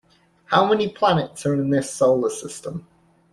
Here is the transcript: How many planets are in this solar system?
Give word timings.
How 0.45 0.65
many 0.67 0.89
planets 0.89 1.45
are 1.45 1.53
in 1.53 1.69
this 1.69 1.93
solar 1.93 2.31
system? 2.31 2.87